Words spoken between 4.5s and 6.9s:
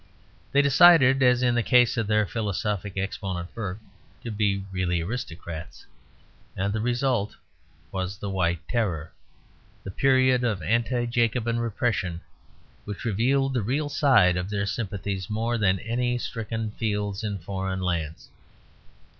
really aristocrats; and the